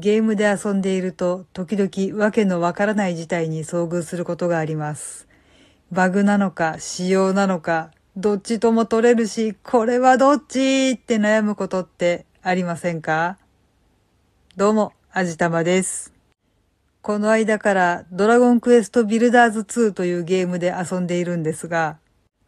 [0.00, 5.26] ゲームで遊んでいると時々わけのわからない事態に遭遇することがあります。
[5.90, 13.38] バグなのか仕様なのかどっちとも取れるしこれはどっちって悩むことってありませんか？
[14.56, 16.12] どうも、あじたまです。
[17.02, 21.98] この間からドラゴンクエストビルダーズ2というゲームで遊んでいるんですが、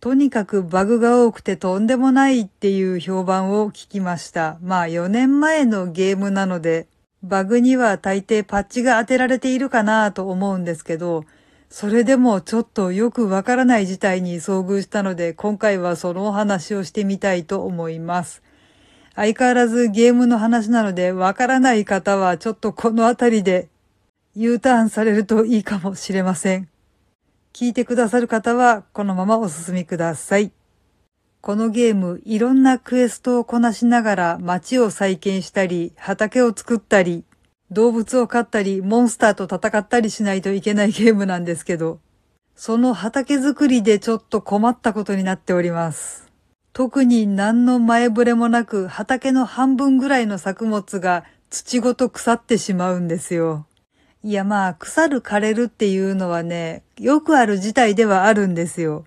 [0.00, 4.56] とにかくバグが多くてとんでもないっていう評判を聞きました。
[4.62, 6.86] まあ4年前のゲームなので、
[7.24, 11.24] バグには大抵パッチが当てられているかなと思うんですけど、
[11.70, 18.42] それでもちょっとよくわからない事態に遭遇したので、今回はそのお話をしてみたいと思います。
[19.14, 23.68] 相変わらずゲームの話なので、わからない方はちょっとこのあたりで
[24.34, 26.68] U ターンされるといいかもしれません。
[27.54, 30.52] 聞いてくださる方はこのままお進みください。
[31.44, 37.22] このゲーム、いろんなクエストをこなしながら街を再建したり、畑を作ったり、
[37.70, 42.00] 動物を飼ったり、モンスターと戦ったりしないといけないゲームなんですけど、
[42.56, 46.32] その畑作りでちょっと困ったことになっております。
[46.72, 53.66] 特に何の前触れもなく畑の半分ぐらいの作物が土ごと腐ってしまうんですよ。
[54.22, 59.04] いやまあ、腐る枯れるっていうのはね、よくある事態ではあるんですよ。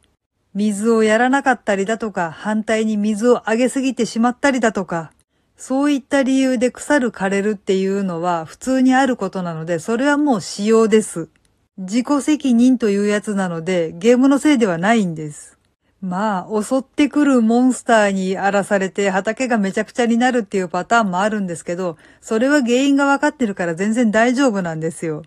[0.58, 5.12] 水をやらなかったりだとか、反対に水をあげすぎてしまったりだとか、
[5.56, 11.30] そういった理由で腐る枯れるっていうのは普通にあることなので、それはもう仕様です。
[11.78, 15.60] 自己責任というやつなので、ゲームのせいではないんです。
[16.02, 25.22] まあ、襲ってくるモンスターに荒らされて畑がめちゃくちゃになるっていうパターンもあるんですけど、それは原因がわかってるから全然大丈夫なんですよ。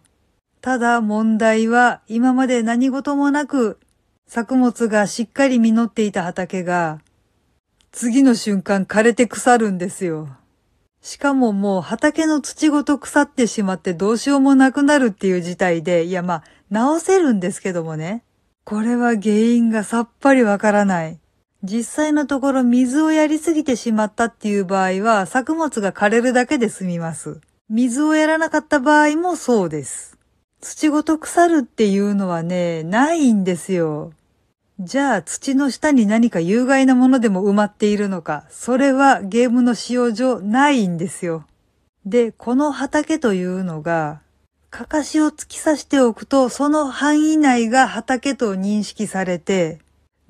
[0.61, 3.79] ただ問題は今まで何事もなく
[4.33, 7.01] 作物がしっかり実っていた畑が
[7.91, 10.29] 次の瞬間枯れて腐るんですよ。
[11.03, 18.23] しかももう畑の土ごと腐ってしまってどうしようもなくなるっていう事態で、いやまあ直せるんですけどもね。
[18.63, 21.19] これは原因がさっぱりわからない。
[21.65, 27.41] 実際のところ水をやりすぎてしまったっていう場合は作物が枯れるだけで済みます。
[27.69, 30.17] 水をやらなかった場合もそうです。
[30.61, 34.13] 土ごと腐るっていうのはね、ないんですよ。
[34.83, 41.45] じゃあ土の下に何か有害なものでも埋まっているのか、それはゲームの使用上ないんですよ。
[42.07, 44.23] で、この畑というのが、
[44.71, 49.81] かかしを突き刺しておくと、その範囲内が畑と認識されて、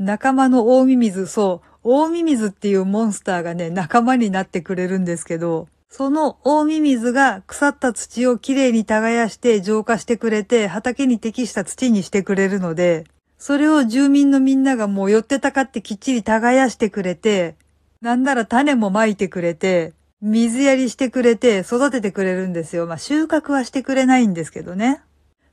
[0.00, 13.04] 仲間の大ミミズ、そう、大ミミズっていうモンスターがね、仲間になってくれるんですけど、その大ミミズが腐った土をきれいに耕して浄化してくれて、畑に適した土にしてくれるので、
[13.40, 17.56] それを住民のみんながもう寄ってたかってきっちり耕してくれて、
[18.02, 22.86] なんなら種もまいてくれて、水やりしてくれて育ててくれるんですよ。
[22.86, 25.00] まあ収穫はしてくれないんですけどね。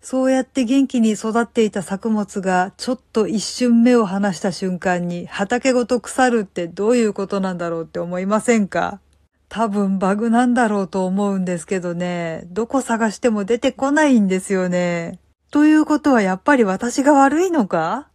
[0.01, 8.99] そうやって元気に育っていた作物がちょっと一瞬目を離した瞬間に畑ごと腐るってどういうことなんだろうって思いませんか？
[9.47, 15.19] 多分バグなんだろうと思うんですけどね、どこ探しても出てこないんですよね。
[15.49, 18.09] ということはやっぱり私が悪いのか？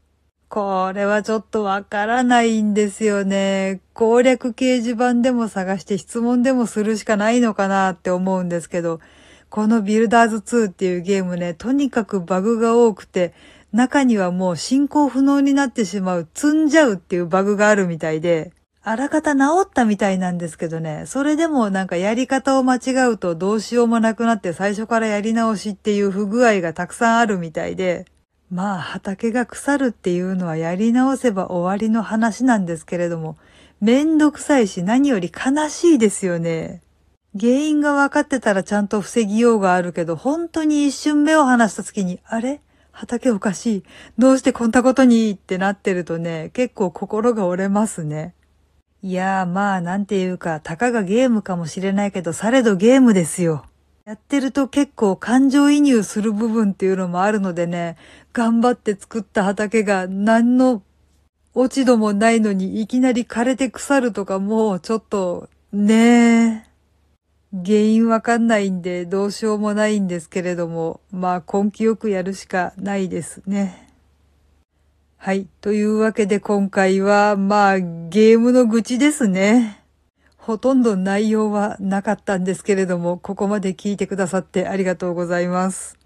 [0.51, 3.81] これはちょっとわからないんですよね。
[3.95, 9.01] 攻略掲示板でも探して質問でもするしかないのかなって思うんですけど、
[9.49, 13.33] このビルダーズ2っていうゲームね、とにかくバグが多くて、
[13.73, 18.53] 中にはもう進行不能になってしまう、積んじゃうっていうバグがあるみたいで、
[18.85, 28.07] あらかた治ったみたいなんですけどね、それでもなんかやり方を間違うとどうしようもなくなって最初からやり直しっていう不具合がたくさんあるみたいで、
[28.51, 33.37] まあ畑が腐るっていうのはやり直せば終わりの話なんですけれども、
[33.81, 36.83] めんどくさいし何より悲しいですよね。
[37.39, 42.61] 原因が分かってたらちゃんと防ぎようがあるけど、本当に一瞬目を離した時に、あれ？
[42.91, 43.85] 畑おかしい。
[44.19, 45.31] どうしてこんなことに？
[45.31, 48.35] ってなってるとね、結構心が折れますね。
[49.05, 53.65] いやーまあなんていうか、たかがゲームかもしれないけど、されどゲームですよ。
[54.05, 57.97] やってると結構感情移入する部分っていうのもあるのでね、
[58.33, 60.83] 頑張って作った畑が何の
[61.55, 66.73] 落ち度もないのにいきなり枯れて腐るとかもうちょっとねえ。
[67.53, 73.92] 原因わかんないんでどうしようもないんですけれども、まあ根気よくやるしかないですね。
[75.25, 75.47] はい。
[75.61, 79.81] というわけで今回はまあゲームの愚痴ですね。
[80.37, 85.97] ほとんど内容はなかったんですけれども、ここまで聞いてくださってありがとうございます。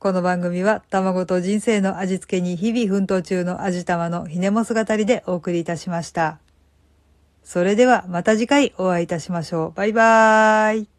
[0.00, 6.40] この番組は卵と人生の味付けに日々奮闘中の味玉のひねも姿りでお送りいたしました。
[7.44, 9.72] それではまた次回お会いいたしましょう。
[9.74, 10.93] バイバーイ。